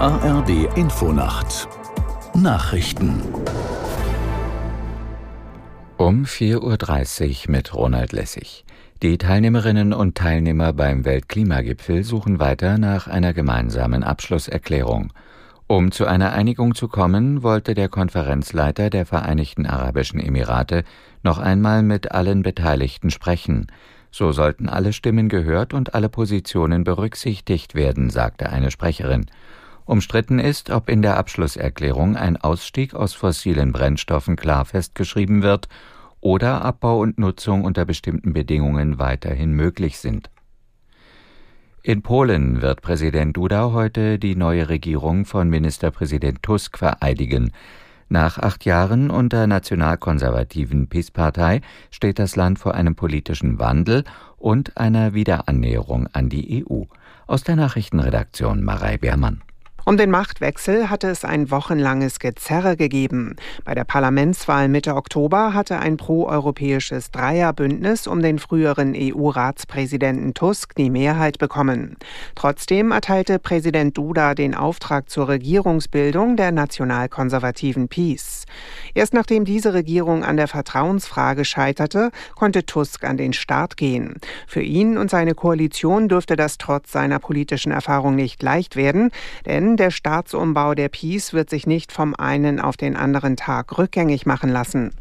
[0.00, 1.68] ARD Infonacht
[2.34, 3.20] Nachrichten
[5.98, 8.64] um 4.30 Uhr mit Ronald Lessig.
[9.02, 15.12] Die Teilnehmerinnen und Teilnehmer beim Weltklimagipfel suchen weiter nach einer gemeinsamen Abschlusserklärung.
[15.66, 20.84] Um zu einer Einigung zu kommen, wollte der Konferenzleiter der Vereinigten Arabischen Emirate
[21.22, 23.66] noch einmal mit allen Beteiligten sprechen.
[24.10, 29.26] So sollten alle Stimmen gehört und alle Positionen berücksichtigt werden, sagte eine Sprecherin.
[29.90, 35.66] Umstritten ist, ob in der Abschlusserklärung ein Ausstieg aus fossilen Brennstoffen klar festgeschrieben wird
[36.20, 40.30] oder Abbau und Nutzung unter bestimmten Bedingungen weiterhin möglich sind.
[41.82, 47.50] In Polen wird Präsident Duda heute die neue Regierung von Ministerpräsident Tusk vereidigen.
[48.08, 54.04] Nach acht Jahren unter nationalkonservativen PiS-Partei steht das Land vor einem politischen Wandel
[54.36, 56.84] und einer Wiederannäherung an die EU.
[57.26, 59.42] Aus der Nachrichtenredaktion Marei Beermann.
[59.84, 63.36] Um den Machtwechsel hatte es ein wochenlanges Gezerre gegeben.
[63.64, 70.90] Bei der Parlamentswahl Mitte Oktober hatte ein proeuropäisches Dreierbündnis um den früheren EU-Ratspräsidenten Tusk die
[70.90, 71.96] Mehrheit bekommen.
[72.34, 78.39] Trotzdem erteilte Präsident Duda den Auftrag zur Regierungsbildung der nationalkonservativen PiS.
[78.94, 84.16] Erst nachdem diese Regierung an der Vertrauensfrage scheiterte, konnte Tusk an den Start gehen.
[84.46, 89.10] Für ihn und seine Koalition dürfte das trotz seiner politischen Erfahrung nicht leicht werden,
[89.46, 94.26] denn der Staatsumbau der Peace wird sich nicht vom einen auf den anderen Tag rückgängig
[94.26, 94.92] machen lassen.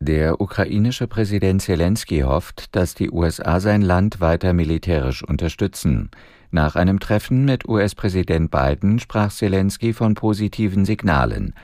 [0.00, 6.10] Der ukrainische Präsident Zelensky hofft, dass die USA sein Land weiter militärisch unterstützen.
[6.50, 11.54] Nach einem Treffen mit US-Präsident Biden sprach Zelensky von positiven Signalen.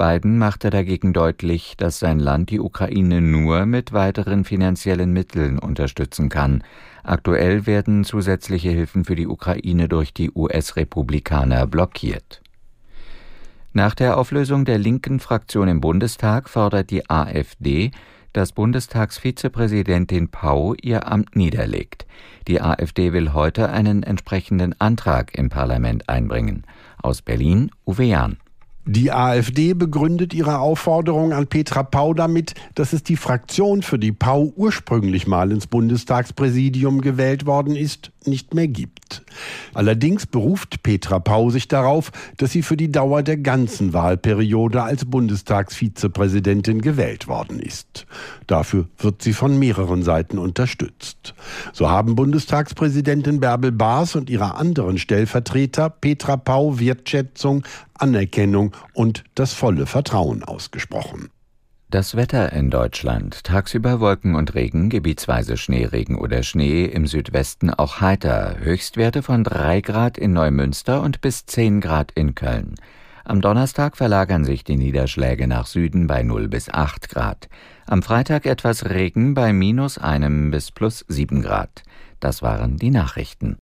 [0.00, 6.30] Biden machte dagegen deutlich, dass sein Land die Ukraine nur mit weiteren finanziellen Mitteln unterstützen
[6.30, 6.64] kann.
[7.02, 12.40] Aktuell werden zusätzliche Hilfen für die Ukraine durch die US-Republikaner blockiert.
[13.74, 17.90] Nach der Auflösung der linken Fraktion im Bundestag fordert die AfD,
[18.32, 22.06] dass Bundestagsvizepräsidentin Pau ihr Amt niederlegt.
[22.48, 26.64] Die AfD will heute einen entsprechenden Antrag im Parlament einbringen.
[27.02, 28.38] Aus Berlin Uwe Jahn.
[28.86, 34.12] Die AfD begründet ihre Aufforderung an Petra Pau damit, dass es die Fraktion, für die
[34.12, 39.22] Pau ursprünglich mal ins Bundestagspräsidium gewählt worden ist, nicht mehr gibt.
[39.74, 45.04] Allerdings beruft Petra Pau sich darauf, dass sie für die Dauer der ganzen Wahlperiode als
[45.04, 48.06] Bundestagsvizepräsidentin gewählt worden ist.
[48.46, 51.34] Dafür wird sie von mehreren Seiten unterstützt.
[51.72, 57.62] So haben Bundestagspräsidentin Bärbel Baas und ihre anderen Stellvertreter Petra Pau Wertschätzung,
[58.00, 61.30] Anerkennung und das volle Vertrauen ausgesprochen.
[61.90, 63.42] Das Wetter in Deutschland.
[63.42, 68.58] Tagsüber Wolken und Regen, gebietsweise Schneeregen oder Schnee, im Südwesten auch heiter.
[68.60, 72.76] Höchstwerte von 3 Grad in Neumünster und bis 10 Grad in Köln.
[73.24, 77.48] Am Donnerstag verlagern sich die Niederschläge nach Süden bei 0 bis 8 Grad.
[77.86, 81.82] Am Freitag etwas Regen bei minus einem bis plus 7 Grad.
[82.20, 83.56] Das waren die Nachrichten.